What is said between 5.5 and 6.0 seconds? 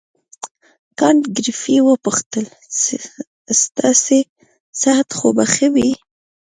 ښه وي.